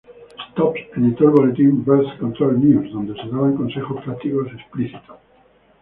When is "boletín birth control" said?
1.29-2.59